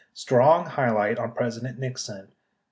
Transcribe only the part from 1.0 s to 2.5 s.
on President Nixon.